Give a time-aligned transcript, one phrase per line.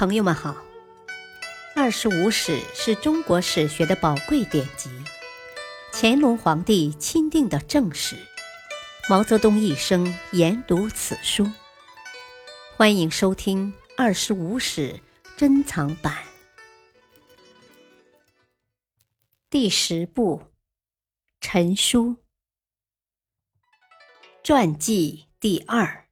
[0.00, 0.52] 朋友们好，
[1.76, 4.88] 《二十五史》是中国史学的宝贵典籍，
[5.92, 8.16] 乾隆皇帝钦定的正史，
[9.10, 11.46] 毛泽东一生研读此书。
[12.78, 14.94] 欢迎收听《二十五史》
[15.36, 16.16] 珍藏版
[19.50, 20.40] 第十部
[21.42, 22.16] 《陈书
[24.42, 26.06] 传记》第二：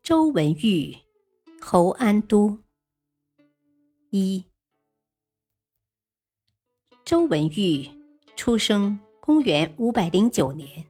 [0.00, 0.96] 周文玉。
[1.60, 2.60] 侯安都
[4.10, 4.42] 一，
[7.04, 7.86] 周文玉
[8.36, 10.86] 出生公元五百零九年，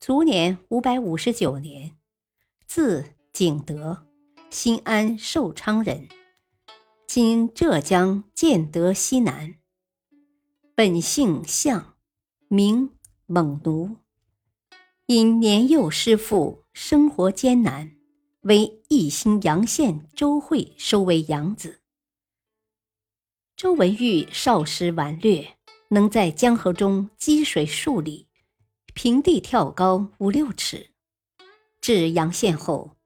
[0.00, 1.96] 卒年五百五十九年，
[2.66, 4.04] 字景德，
[4.50, 6.08] 新安寿昌人，
[7.06, 9.54] 今浙江建德西南。
[10.74, 11.94] 本姓向，
[12.48, 12.90] 名
[13.26, 13.98] 猛奴，
[15.06, 17.92] 因年幼失父，生活艰难。
[18.40, 21.82] 为义兴阳县周会收为养子。
[23.56, 25.56] 周文玉少时顽劣，
[25.88, 28.26] 能在江河中积水数里，
[28.92, 30.90] 平地跳高五六尺。
[31.80, 32.96] 至阳县后，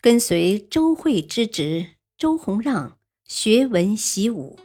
[0.00, 4.58] 跟随周会之侄周弘让学文习武，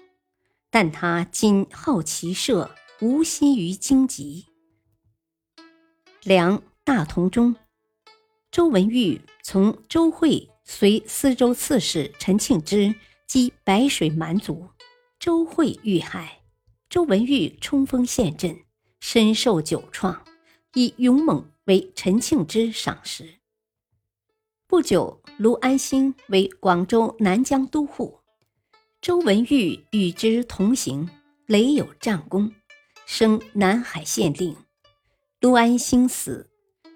[0.71, 4.47] 但他仅好骑射，无心于经籍。
[6.23, 7.55] 梁大同中，
[8.51, 9.21] 周文玉。
[9.41, 12.93] 从周会随司州刺史陈庆之
[13.25, 14.67] 击白水蛮族，
[15.19, 16.43] 周会遇害，
[16.89, 18.57] 周文玉冲锋陷阵，
[19.01, 20.23] 身受九创，
[20.75, 23.39] 以勇猛为陈庆之赏识。
[24.65, 28.19] 不久，卢安兴为广州南江都护，
[29.01, 31.09] 周文玉与之同行，
[31.47, 32.53] 累有战功，
[33.05, 34.55] 升南海县令。
[35.41, 36.49] 卢安兴死，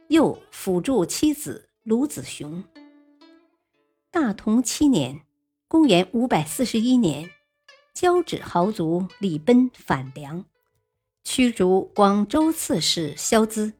[0.07, 1.69] 又辅助妻子。
[1.83, 2.63] 卢子雄。
[4.09, 5.19] 大同七年
[5.67, 7.29] （公元五百四十一年），
[7.93, 10.45] 交趾豪族李奔反梁，
[11.23, 13.73] 驱逐广州刺史萧咨。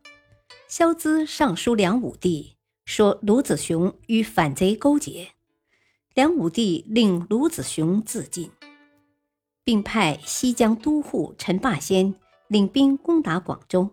[0.67, 5.29] 萧咨上书梁武帝，说卢子雄与反贼勾结。
[6.13, 8.51] 梁武帝令卢子雄自尽，
[9.63, 12.13] 并派西江都护陈霸先
[12.47, 13.89] 领兵攻打广州。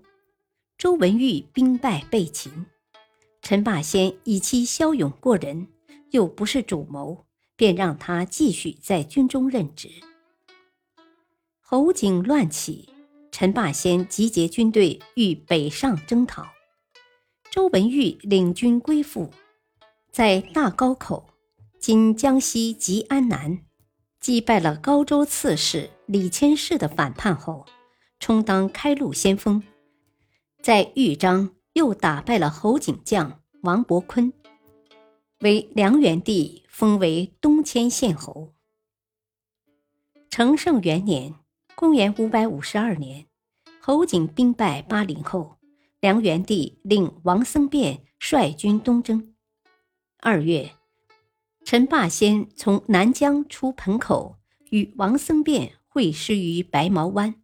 [0.76, 2.66] 周文玉兵败被擒。
[3.40, 5.68] 陈霸先以其骁勇过人，
[6.10, 7.24] 又不是主谋，
[7.56, 9.88] 便让他继续在军中任职。
[11.72, 12.88] 侯景乱起，
[13.30, 16.44] 陈霸先集结军队欲北上征讨，
[17.48, 19.30] 周文玉领军归附，
[20.10, 21.30] 在大高口
[21.78, 23.60] （今江西吉安南）
[24.18, 27.64] 击败了高州刺史李谦世的反叛后，
[28.18, 29.62] 充当开路先锋，
[30.60, 31.54] 在豫章。
[31.74, 34.32] 又打败了侯景将王伯坤，
[35.38, 38.52] 为梁元帝封为东迁县侯。
[40.28, 41.36] 成圣元年
[41.80, 43.24] （公元五百五十二年），
[43.80, 45.56] 侯景兵败巴陵后，
[45.98, 49.32] 梁元帝令王僧辩率军东征。
[50.18, 50.72] 二月，
[51.64, 54.36] 陈霸先从南江出盆口，
[54.68, 57.34] 与王僧辩会师于白毛湾。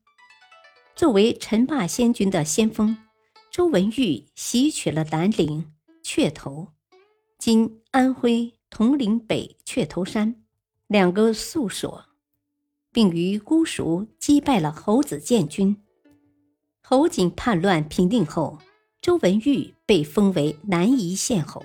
[0.94, 2.94] 作为陈霸先军的先锋。
[3.50, 5.72] 周文玉袭取了南陵、
[6.02, 6.74] 雀头
[7.40, 10.44] （今安徽铜陵北雀头山）
[10.88, 12.04] 两个宿所，
[12.96, 15.76] 并于姑熟击败了侯子建军。
[16.80, 18.58] 侯景叛乱平定后，
[19.02, 21.62] 周文玉被封为南夷县侯。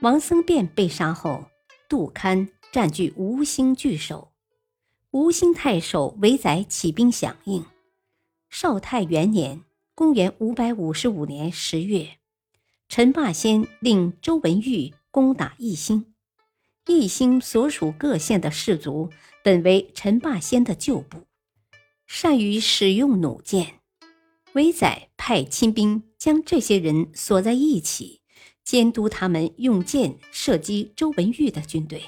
[0.00, 1.44] 王僧辩被杀后，
[1.90, 4.32] 杜堪占据吴兴据守，
[5.10, 7.66] 吴兴太守韦载起兵响应。
[8.48, 9.62] 绍泰元年
[9.94, 12.16] （公元五百五十五年十月），
[12.88, 16.11] 陈霸先令周文玉攻打义兴。
[16.86, 19.10] 义兴所属各县的士卒
[19.44, 21.26] 本为陈霸先的旧部，
[22.06, 23.80] 善于使用弩箭。
[24.54, 28.20] 韦载派亲兵将这些人锁在一起，
[28.64, 32.02] 监督他们用箭射击周文玉的军队，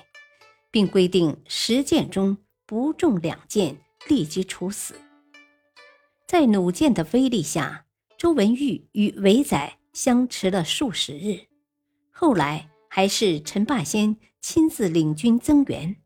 [0.70, 2.36] 并规定十箭中
[2.66, 3.78] 不中两箭，
[4.08, 4.94] 立即处死。
[6.26, 7.86] 在弩箭的威力下，
[8.18, 11.46] 周文玉与韦载相持了数十日。
[12.10, 15.96] 后来还是陈霸先亲自领军增援，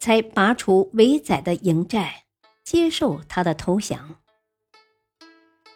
[0.00, 2.24] 才拔除韦载的营寨，
[2.64, 4.16] 接受他的投降。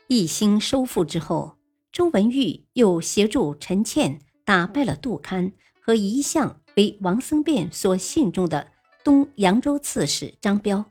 [0.08, 1.56] 义兴收复之后，
[1.92, 8.72] 周文玉又协助陈倩打败了杜堪和一向为王僧辩所信重的
[9.04, 10.84] 东扬州刺史张彪，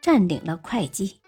[0.00, 1.20] 占领了会稽。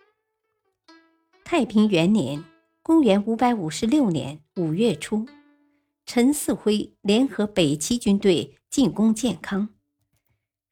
[1.44, 2.42] 太平元年
[2.82, 5.24] （公元五百五十六年）五月初，
[6.10, 9.68] 陈嗣辉联合北齐军队进攻建康，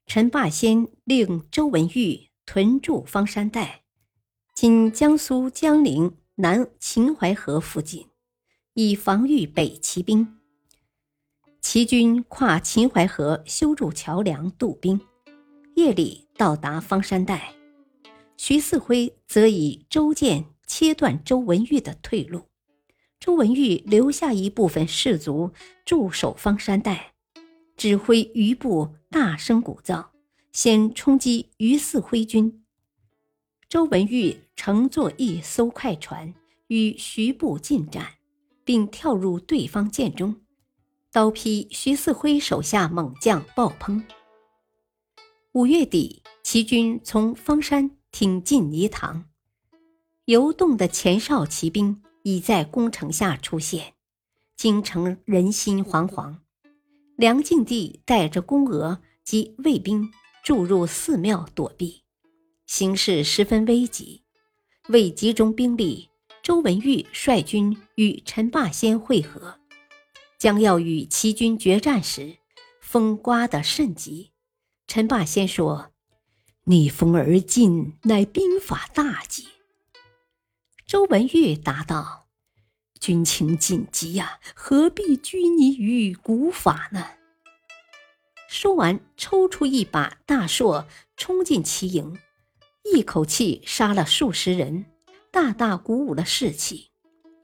[0.06, 3.82] 陈霸先令周文玉屯驻方山带
[4.56, 8.06] （今江苏江陵南秦淮河附近），
[8.72, 10.38] 以防御北齐兵。
[11.60, 14.98] 齐军跨秦淮河修筑桥梁渡兵，
[15.74, 17.52] 夜里到达方山带。
[18.38, 22.46] 徐嗣辉则以周建切断周文玉的退路，
[23.26, 25.50] 周文玉留下一部分士卒
[25.84, 27.14] 驻守方山带，
[27.76, 30.06] 指挥余部大声鼓噪，
[30.52, 32.62] 先冲击余四辉军。
[33.68, 36.32] 周文玉乘坐一艘快船
[36.68, 38.06] 与徐部进战，
[38.64, 40.36] 并跳入对方舰中，
[41.10, 44.00] 刀劈徐四辉手下猛将鲍烹。
[45.50, 47.90] 五月底，齐军从方山。
[48.12, 49.26] 挺进泥塘，
[50.24, 53.94] 游动的前哨骑兵已在宫城下出现，
[54.56, 56.38] 京城人心惶惶。
[57.16, 60.10] 梁敬帝带着宫娥及卫兵
[60.42, 62.02] 驻入寺庙躲避，
[62.66, 64.24] 形势十分危急。
[64.88, 66.08] 为集中兵力，
[66.42, 69.60] 周文玉率军与陈霸先会合，
[70.36, 72.38] 将要与齐军决战时，
[72.80, 74.32] 风刮得甚急。
[74.88, 75.92] 陈霸先说。
[76.64, 79.46] 逆风而进，乃兵法大忌。
[80.86, 82.28] 周文玉答道
[83.00, 87.04] ：“军情紧急呀，何必拘泥于古法呢？”
[88.48, 90.86] 说完，抽出一把大槊，
[91.16, 92.16] 冲进齐营，
[92.84, 94.86] 一口气杀了数十人，
[95.32, 96.92] 大大鼓舞了士气。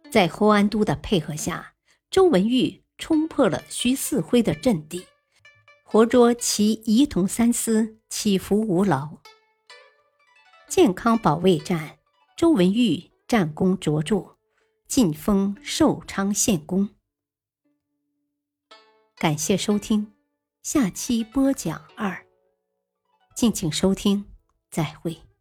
[0.08, 1.74] 在侯安都的配合下，
[2.12, 5.04] 周文玉冲破了徐四辉的阵地。
[5.82, 9.18] 活捉其仪同三司，祈福无劳。
[10.68, 11.98] 健康保卫战，
[12.36, 14.36] 周文玉战功卓著，
[14.86, 16.90] 晋封寿昌县公。
[19.16, 20.12] 感谢收听，
[20.62, 22.26] 下期播讲二。
[23.34, 24.26] 敬请收听，
[24.70, 25.31] 再会。